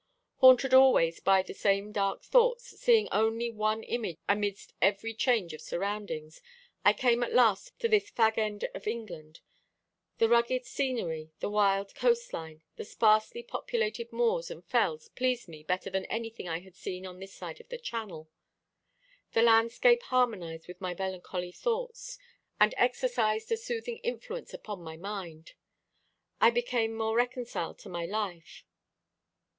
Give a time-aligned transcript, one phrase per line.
[0.37, 5.61] "Haunted always by the same dark thoughts, seeing only one image amidst every change of
[5.61, 6.41] surroundings,
[6.83, 9.41] I came at last to this fag end of England.
[10.17, 15.61] The rugged scenery, the wild coast line, the sparsely populated moors and fells pleased me
[15.61, 18.27] better than anything I had seen on this side of the Channel.
[19.33, 22.17] The landscape harmonised with my melancholy thoughts,
[22.59, 25.53] and exercised a soothing influence upon my mind.
[26.39, 28.65] I became more reconciled to my life.